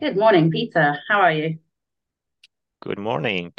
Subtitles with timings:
[0.00, 0.98] Good morning, Peter.
[1.10, 1.58] How are you?
[2.80, 3.52] Good morning.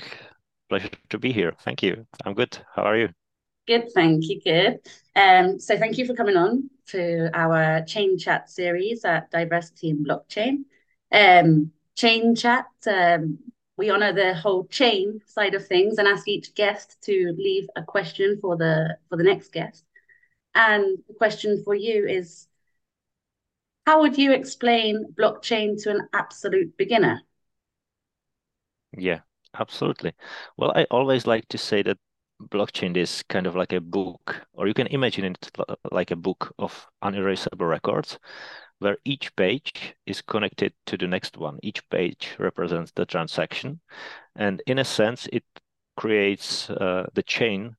[0.70, 1.54] Pleasure to be here.
[1.62, 2.08] Thank you.
[2.26, 2.58] I'm good.
[2.76, 3.10] How are you?
[3.68, 4.42] Good, thank you.
[4.42, 4.80] Good.
[5.16, 10.04] Um, so thank you for coming on to our Chain Chat series at Diversity in
[10.04, 10.64] Blockchain.
[11.12, 13.38] Um, chain Chat, um,
[13.78, 17.84] we honor the whole chain side of things and ask each guest to leave a
[17.84, 19.86] question for the for the next guest.
[20.56, 22.48] And the question for you is,
[23.92, 27.22] how would you explain blockchain to an absolute beginner?
[28.98, 29.20] Yeah,
[29.60, 30.14] absolutely.
[30.56, 31.98] Well, I always like to say that
[32.42, 35.52] blockchain is kind of like a book, or you can imagine it
[35.92, 38.18] like a book of unerasable records,
[38.80, 41.60] where each page is connected to the next one.
[41.62, 43.82] Each page represents the transaction.
[44.38, 45.44] And in a sense, it
[45.98, 47.76] creates uh, the chain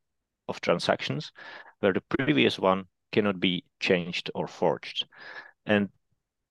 [0.47, 1.33] of transactions
[1.81, 5.07] where the previous one cannot be changed or forged.
[5.65, 5.89] And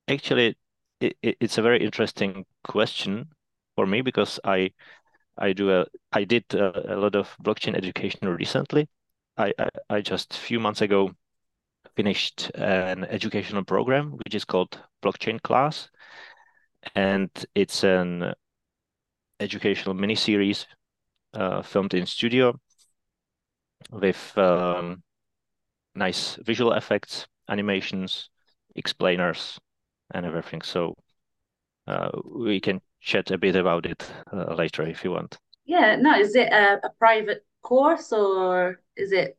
[0.08, 0.58] actually,
[1.00, 3.30] it, it's a very interesting question
[3.76, 4.71] for me because I
[5.38, 8.90] I do a I did a, a lot of blockchain education recently.
[9.38, 11.12] I, I, I just a few months ago
[11.96, 15.90] finished an educational program which is called Blockchain Class,
[16.96, 18.34] and it's an
[19.40, 20.68] educational mini series
[21.34, 22.60] uh, filmed in studio
[23.91, 25.04] with um,
[25.96, 28.29] nice visual effects, animations,
[28.76, 29.60] explainers,
[30.13, 30.62] and everything.
[30.62, 30.95] So
[31.87, 35.37] uh, we can chat a bit about it uh, later if you want.
[35.65, 39.37] Yeah, no, is it a, a private course or is it?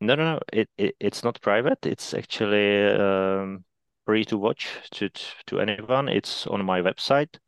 [0.00, 0.40] No, no, no.
[0.52, 1.86] It, it it's not private.
[1.86, 3.64] It's actually um,
[4.04, 5.08] free to watch to
[5.46, 6.08] to anyone.
[6.08, 7.38] It's on my website.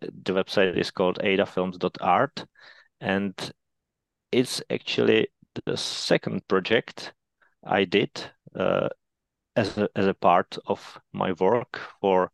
[0.00, 2.46] The website is called adafilms.art,
[3.00, 3.52] and
[4.30, 5.28] it's actually
[5.66, 7.12] the second project
[7.64, 8.10] I did
[8.54, 8.88] uh,
[9.56, 12.30] as a, as a part of my work for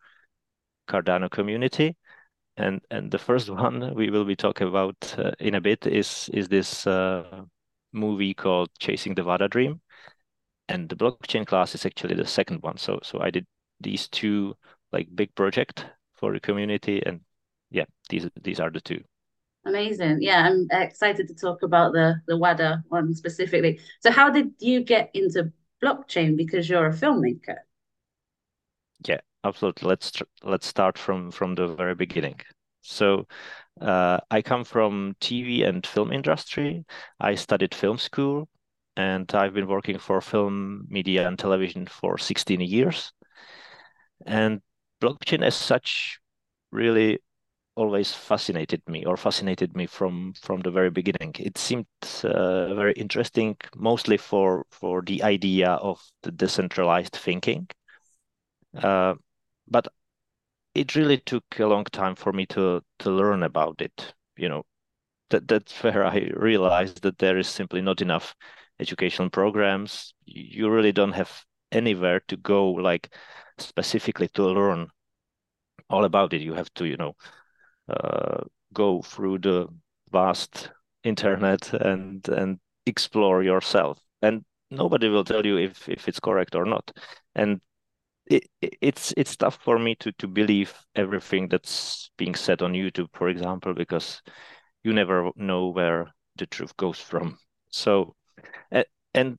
[0.88, 1.97] Cardano community.
[2.56, 6.28] And and the first one we will be talking about uh, in a bit is
[6.32, 7.43] is this uh,
[7.93, 9.81] movie called Chasing the WADA Dream,
[10.69, 12.76] and the blockchain class is actually the second one.
[12.76, 13.47] So so I did
[13.81, 14.56] these two
[14.93, 17.20] like big project for the community, and
[17.70, 19.03] yeah, these these are the two.
[19.64, 20.19] Amazing.
[20.22, 23.81] Yeah, I'm excited to talk about the the WADA one specifically.
[24.00, 25.53] So how did you get into
[25.83, 27.59] blockchain because you're a filmmaker?
[29.06, 29.89] Yeah, absolutely.
[29.89, 30.12] Let's
[30.43, 32.41] let's start from from the very beginning.
[32.83, 33.27] So
[33.81, 36.84] uh, I come from TV and film industry.
[37.21, 38.49] I studied film school,
[38.97, 43.12] and I've been working for film, media, and television for 16 years.
[44.27, 44.61] And
[45.00, 46.21] blockchain, as such,
[46.71, 47.21] really
[47.78, 51.34] always fascinated me, or fascinated me from from the very beginning.
[51.39, 51.87] It seemed
[52.25, 57.69] uh, very interesting, mostly for for the idea of the decentralized thinking
[58.83, 59.15] uh,
[59.69, 59.88] but
[60.75, 64.15] it really took a long time for me to to learn about it.
[64.37, 64.67] You know,
[65.31, 68.37] that that's where I realized that there is simply not enough
[68.81, 70.15] educational programs.
[70.27, 73.15] You really don't have anywhere to go, like
[73.59, 74.91] specifically to learn
[75.91, 76.41] all about it.
[76.43, 77.15] You have to, you know,
[78.72, 79.66] go through the
[80.10, 80.71] vast
[81.04, 83.99] internet and and explore yourself.
[84.22, 86.91] And nobody will tell you if if it's correct or not.
[87.34, 87.60] And
[88.26, 93.09] it, it's it's tough for me to to believe everything that's being said on YouTube,
[93.12, 94.22] for example, because
[94.84, 97.38] you never know where the truth goes from.
[97.70, 98.15] So,
[99.15, 99.38] and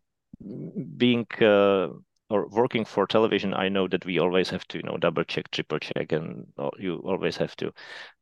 [0.97, 1.89] being uh,
[2.29, 5.49] or working for television, I know that we always have to, you know, double check,
[5.51, 6.47] triple check, and
[6.79, 7.73] you always have to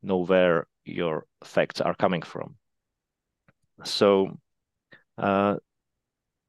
[0.02, 2.56] know where your facts are coming from.
[3.84, 4.38] So,
[5.18, 5.58] uh,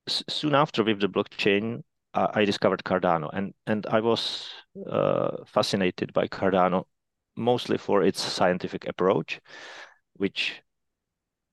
[0.07, 1.83] soon after with the blockchain,
[2.13, 4.49] I discovered Cardano, and and I was
[4.89, 6.85] uh, fascinated by Cardano
[7.35, 9.39] mostly for its scientific approach,
[10.15, 10.61] which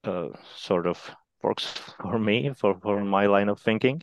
[0.04, 1.10] uh, sort of
[1.42, 1.66] works
[2.02, 4.02] for me for for my line of thinking,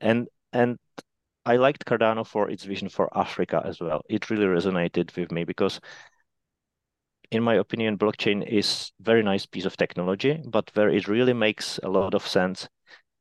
[0.00, 0.78] and and
[1.46, 4.02] I liked Cardano for its vision for Africa as well.
[4.08, 5.80] It really resonated with me because,
[7.30, 11.78] in my opinion, blockchain is very nice piece of technology, but where it really makes
[11.82, 12.68] a lot of sense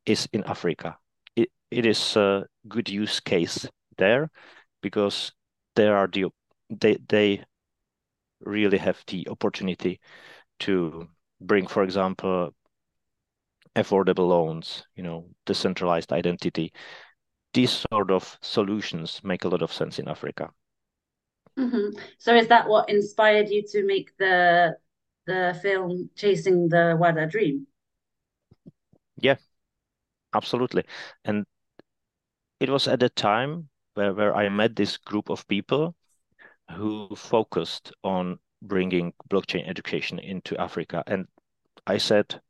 [0.05, 0.97] is in Africa
[1.35, 3.67] It, it is a good use case
[3.97, 4.31] there
[4.81, 5.33] because
[5.75, 6.27] there are the
[6.69, 7.45] they they
[8.41, 9.99] really have the opportunity
[10.61, 11.07] to
[11.41, 12.53] bring, for example,
[13.75, 16.71] affordable loans, you know, decentralized identity.
[17.55, 20.51] These sort of solutions make a lot of sense in Africa.
[21.57, 21.97] Mm-hmm.
[22.19, 24.75] So is that what inspired you to make the
[25.25, 27.65] the film Chasing the WADA Dream?
[29.17, 29.37] Yeah,
[30.33, 30.83] absolutely.
[31.23, 31.45] And
[32.59, 35.95] it was at a time where, where I met this group of people
[36.71, 41.03] who focused on bringing blockchain education into Africa.
[41.07, 41.25] And
[41.87, 42.41] I said,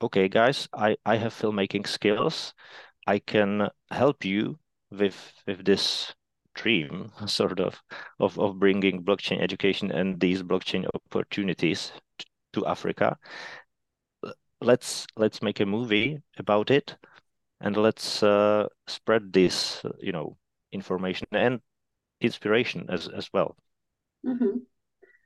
[0.00, 2.54] okay, guys, I, I have filmmaking skills.
[3.08, 4.58] I can help you
[4.90, 5.16] with
[5.46, 6.14] with this
[6.54, 7.80] dream, sort of,
[8.20, 11.90] of, of bringing blockchain education and these blockchain opportunities
[12.52, 13.16] to Africa.
[14.60, 16.96] Let's let's make a movie about it,
[17.62, 20.36] and let's uh, spread this, you know,
[20.72, 21.60] information and
[22.20, 23.56] inspiration as as well.
[24.26, 24.58] Mm-hmm.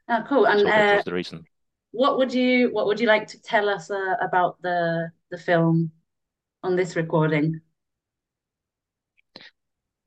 [0.09, 0.47] Oh, cool.
[0.47, 1.45] And so that uh, was the reason.
[1.91, 5.91] What would you What would you like to tell us uh, about the the film
[6.63, 7.61] on this recording?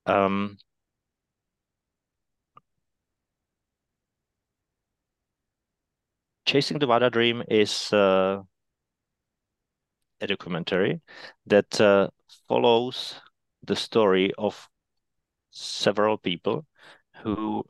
[0.06, 0.58] Um,
[6.46, 8.42] Chasing the Wada Dream is uh,
[10.20, 11.00] a documentary
[11.46, 12.08] that uh,
[12.48, 13.14] follows
[13.62, 14.68] the story of
[15.50, 16.66] several people
[17.22, 17.64] who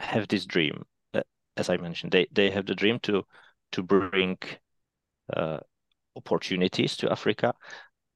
[0.00, 0.84] have this dream.
[1.14, 1.22] Uh,
[1.56, 3.24] as I mentioned, they they have the dream to
[3.72, 4.38] to bring
[5.34, 5.58] uh,
[6.16, 7.54] opportunities to Africa,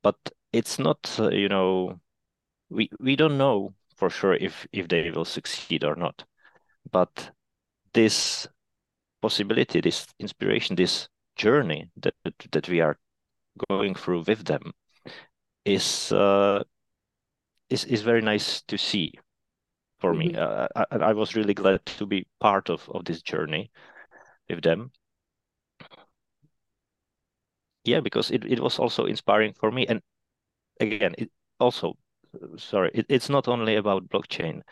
[0.02, 0.16] but
[0.52, 2.00] it's not uh, you know
[2.70, 6.24] we we don't know for sure if if they will succeed or not,
[6.90, 7.30] but
[7.92, 8.46] this
[9.22, 12.14] possibility, this inspiration, this journey that
[12.52, 12.98] that we are
[13.68, 14.72] going through with them
[15.64, 16.62] is uh,
[17.70, 19.12] is is very nice to see
[20.00, 20.32] for mm-hmm.
[20.32, 20.36] me.
[20.36, 23.70] Uh, I, I was really glad to be part of of this journey
[24.48, 24.90] with them.
[27.84, 29.86] Yeah, because it, it was also inspiring for me.
[29.86, 30.02] And
[30.80, 31.30] again, it
[31.60, 31.96] also
[32.56, 34.62] sorry, it, it's not only about blockchain.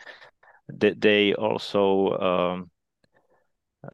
[0.71, 2.71] They, they also um,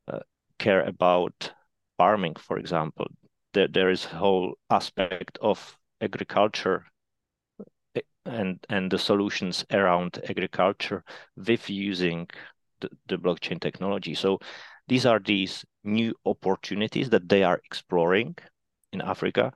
[0.08, 0.20] uh,
[0.60, 1.52] care about
[1.98, 3.08] farming, for example.
[3.54, 6.86] There, there is a whole aspect of agriculture
[7.96, 11.04] eh, and and the solutions around agriculture
[11.36, 12.28] with using
[12.80, 14.14] the, the blockchain technology.
[14.16, 14.40] So
[14.88, 18.36] these are these new opportunities that they are exploring
[18.94, 19.54] in Africa.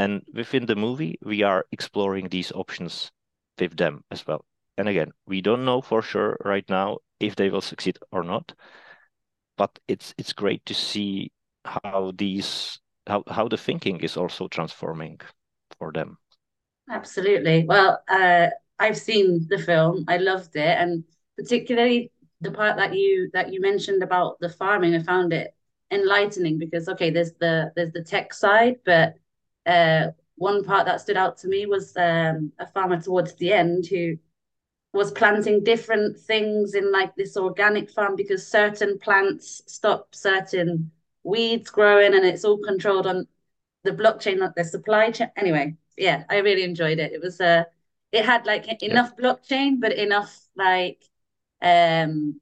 [0.00, 3.12] And within the movie, we are exploring these options
[3.58, 4.44] with them as well.
[4.76, 8.54] And again, we don't know for sure right now if they will succeed or not
[9.60, 11.30] but it's it's great to see
[11.66, 15.20] how these how, how the thinking is also transforming
[15.78, 16.16] for them.
[16.88, 17.66] Absolutely.
[17.66, 18.46] Well uh,
[18.78, 20.06] i've seen the film.
[20.08, 20.76] I loved it.
[20.80, 21.04] And
[21.36, 22.10] particularly
[22.40, 25.54] the part that you that you mentioned about the farming i found it
[25.90, 29.14] enlightening because okay there's the there's the tech side but
[29.70, 33.86] uh, one part that stood out to me was um, a farmer towards the end
[33.86, 34.16] who
[34.92, 40.90] was planting different things in like this organic farm because certain plants stop certain
[41.22, 43.26] weeds growing and it's all controlled on
[43.84, 45.30] the blockchain, not the supply chain.
[45.36, 47.12] Anyway, yeah, I really enjoyed it.
[47.12, 47.64] It was a, uh,
[48.12, 49.24] it had like enough yeah.
[49.24, 51.04] blockchain, but enough like
[51.62, 52.40] um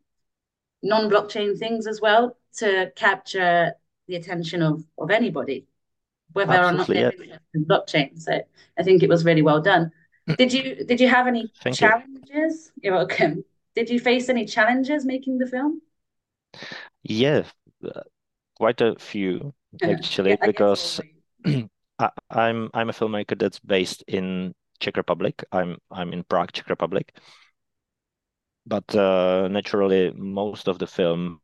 [0.82, 3.72] non-blockchain things as well to capture
[4.06, 5.66] the attention of of anybody,
[6.32, 7.62] whether Absolutely, or not they're yeah.
[7.66, 8.20] blockchain.
[8.20, 8.40] So
[8.78, 9.90] I think it was really well done.
[10.36, 12.72] Did you did you have any Thank challenges?
[12.76, 12.82] You.
[12.82, 13.44] You're welcome.
[13.75, 15.80] Did you face any challenges making the film?
[17.02, 17.44] Yeah,
[18.56, 21.00] quite a few actually, yeah, because
[21.46, 25.44] I, I'm I'm a filmmaker that's based in Czech Republic.
[25.52, 27.16] I'm I'm in Prague, Czech Republic.
[28.66, 31.40] But uh, naturally, most of the film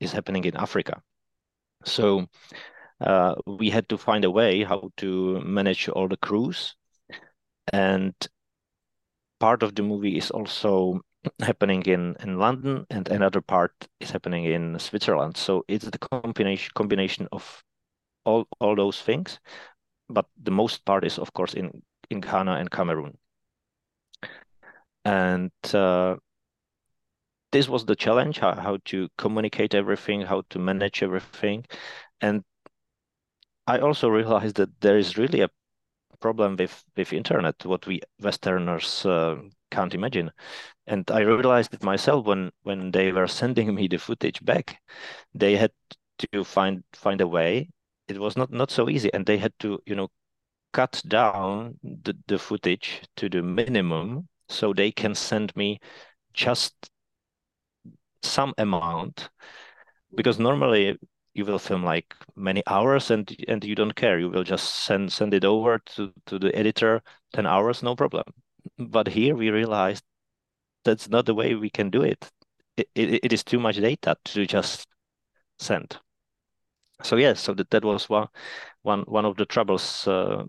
[0.00, 1.00] is happening in Africa.
[1.84, 2.26] So
[3.00, 6.76] uh, we had to find a way how to manage all the crews
[7.72, 8.14] and
[9.40, 11.00] part of the movie is also
[11.40, 15.36] happening in in London, and another part is happening in Switzerland.
[15.36, 17.64] So it's the combination combination of
[18.24, 19.40] all all those things,
[20.08, 23.18] but the most part is of course in in Ghana and Cameroon.
[25.04, 26.16] And uh,
[27.52, 31.64] this was the challenge: how, how to communicate everything, how to manage everything,
[32.20, 32.44] and
[33.66, 35.50] I also realized that there is really a
[36.20, 39.36] problem with with internet what we westerners uh,
[39.70, 40.30] can't imagine.
[40.86, 44.80] And i realized it myself when when they were sending me the footage back
[45.34, 45.72] they had
[46.18, 47.70] to find find a way.
[48.08, 50.08] It was not not so easy and they had to you know
[50.72, 55.80] cut down the, the footage to the minimum so they can send me
[56.34, 56.90] just
[58.22, 59.30] some amount.
[60.14, 60.98] Because normally
[61.34, 64.18] you will film like many hours and and you don't care.
[64.18, 67.02] You will just send send it over to to the editor
[67.34, 68.24] 10 hours no problem.
[68.78, 70.04] But here we realized
[70.84, 72.30] that's not the way we can do it.
[72.76, 74.86] It, it, it is too much data to just
[75.58, 75.98] send.
[77.02, 78.28] So yes so that, that was one
[78.82, 80.44] one one of the troubles uh,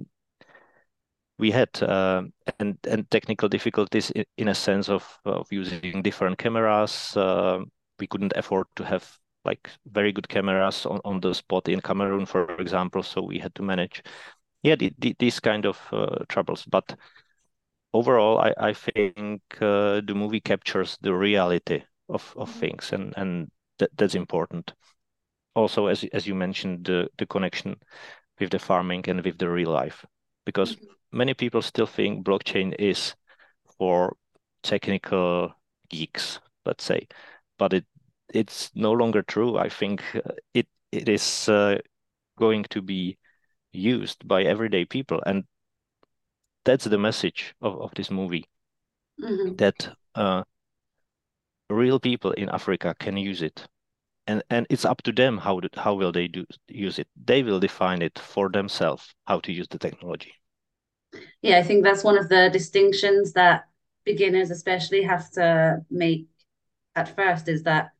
[1.38, 2.24] we had uh,
[2.60, 7.18] and and technical difficulties in, in, a sense of of using different cameras.
[7.18, 7.60] Uh,
[8.00, 12.25] we couldn't afford to have like very good cameras on, on the spot in Cameroon,
[12.25, 13.04] for example.
[13.04, 14.04] So we had to manage,
[14.64, 16.66] yeah, the, the, these kind of uh, troubles.
[16.66, 16.96] But
[17.94, 22.60] overall, I, I think uh, the movie captures the reality of, of mm-hmm.
[22.60, 24.74] things, and and that, that's important.
[25.56, 27.75] Also, as as you mentioned, the the connection
[28.40, 30.06] with the farming and with the real life,
[30.46, 31.18] because mm-hmm.
[31.18, 33.16] many people still think blockchain is
[33.78, 34.18] for
[34.64, 35.54] technical
[35.90, 37.08] geeks, let's say,
[37.58, 37.86] but it
[38.34, 39.58] it's no longer true.
[39.58, 41.77] I think uh, it it is uh,
[42.38, 43.17] going to be
[43.72, 45.44] used by everyday people, and
[46.63, 48.46] that's the message of, of this movie.
[49.22, 49.55] Mm-hmm.
[49.55, 50.44] That uh,
[51.70, 53.67] real people in Africa can use it,
[54.27, 57.08] and and it's up to them how to, how will they do use it.
[57.25, 60.34] They will define it for themselves how to use the technology.
[61.41, 63.65] Yeah, I think that's one of the distinctions that
[64.03, 66.27] beginners especially have to make
[66.96, 67.91] at first is that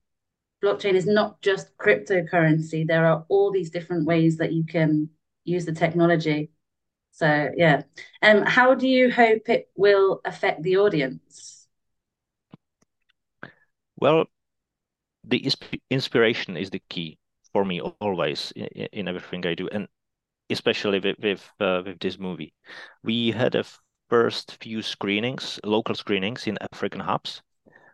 [0.66, 2.86] blockchain is not just cryptocurrency.
[2.86, 5.10] There are all these different ways that you can
[5.44, 6.52] use the technology.
[7.12, 7.84] So yeah.
[8.22, 11.68] Um, how do you hope it will affect the audience?
[13.98, 14.26] Well,
[15.24, 15.50] the
[15.90, 17.18] inspiration is the key
[17.54, 19.88] for me always in, in everything I do, and
[20.50, 22.54] especially with with, uh, with this movie.
[23.04, 23.64] We had a
[24.10, 27.42] first few screenings, local screenings in African hubs,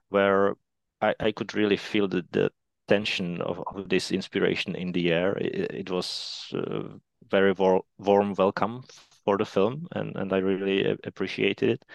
[0.09, 0.55] where
[1.01, 2.51] I, I could really feel the, the
[2.91, 5.37] tension of, of this inspiration in the air.
[5.37, 6.97] It, it was uh,
[7.29, 8.83] very war warm welcome
[9.23, 11.85] for the film, and, and I really appreciated it.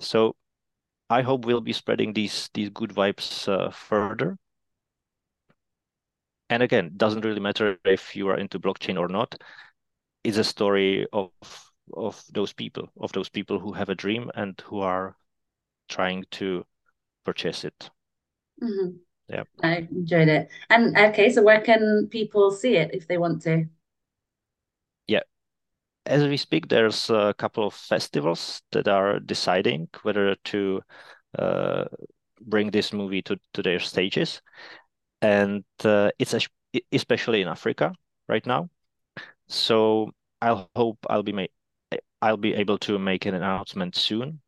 [0.00, 0.34] So
[1.08, 4.36] I hope we'll be spreading these these good vibes uh, further.
[6.50, 9.34] And again, doesn't really matter if you are into blockchain or not.
[10.24, 11.30] It's a story of
[11.94, 15.16] of those people, of those people who have a dream and who are
[15.88, 16.64] trying to
[17.24, 17.90] purchase it.
[18.62, 18.96] Mm-hmm.
[19.32, 19.44] Yeah.
[19.62, 20.50] I enjoyed it.
[20.68, 23.64] And okay, so where can people see it if they want to?
[25.06, 25.22] Yeah.
[26.04, 30.82] As we speak, there's a couple of festivals that are deciding whether to
[31.38, 31.84] uh,
[32.42, 34.42] bring this movie to, to their stages.
[35.22, 36.34] And uh, it's
[36.92, 37.94] especially in Africa
[38.28, 38.68] right now.
[39.48, 40.10] So
[40.42, 41.50] I'll hope I'll be made
[42.20, 44.40] I'll be able to make an announcement soon.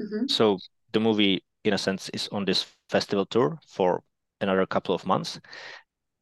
[0.00, 0.26] Mm-hmm.
[0.26, 0.58] So
[0.92, 4.02] the movie in a sense, is on this festival tour for
[4.40, 5.40] another couple of months.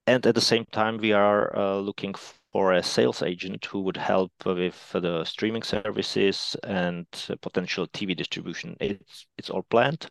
[0.06, 2.14] And at the same time, we are uh, looking
[2.52, 7.06] for a sales agent who would help with the streaming services and
[7.40, 8.76] potential TV distribution.
[8.80, 10.06] It's it's all planned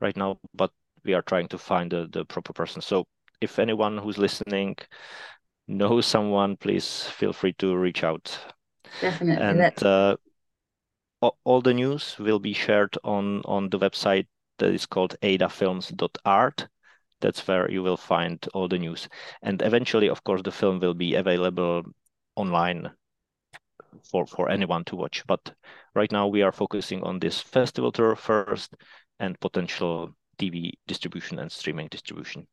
[0.00, 0.70] right now, but
[1.04, 2.82] we are trying to find the, the proper person.
[2.82, 3.06] So
[3.40, 4.76] if anyone who's listening
[5.66, 8.38] knows someone, please feel free to reach out.
[9.00, 9.44] Definitely.
[9.44, 10.16] And uh,
[11.44, 14.26] all the news will be shared on on the website
[14.58, 16.68] that is called adafilms.art.
[17.20, 19.08] That's where you will find all the news.
[19.42, 21.82] And eventually, of course, the film will be available
[22.36, 22.90] online
[24.10, 25.24] for, for anyone to watch.
[25.26, 25.52] But
[25.94, 28.74] right now, we are focusing on this festival tour first
[29.18, 32.46] and potential TV distribution and streaming distribution.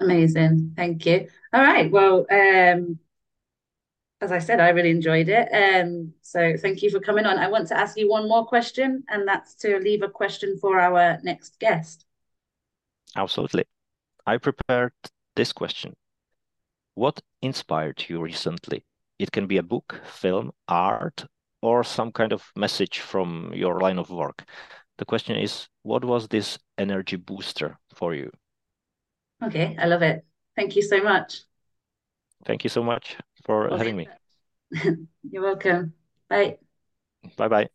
[0.00, 0.74] Amazing.
[0.76, 1.28] Thank you.
[1.52, 1.90] All right.
[1.90, 2.98] Well, um,
[4.20, 5.48] as I said, I really enjoyed it.
[5.52, 7.38] Um, so thank you for coming on.
[7.38, 10.78] I want to ask you one more question, and that's to leave a question for
[10.78, 12.04] our next guest.
[13.14, 13.64] Absolutely.
[14.26, 14.92] I prepared
[15.36, 15.94] this question.
[16.94, 18.84] What inspired you recently?
[19.18, 21.24] It can be a book, film, art,
[21.62, 24.44] or some kind of message from your line of work.
[24.98, 28.30] The question is, what was this energy booster for you?
[29.44, 30.24] Okay, I love it.
[30.56, 31.42] Thank you so much.
[32.44, 33.76] Thank you so much for okay.
[33.76, 34.08] having me.
[35.30, 35.92] You're welcome.
[36.28, 36.58] Bye.
[37.36, 37.68] Bye bye.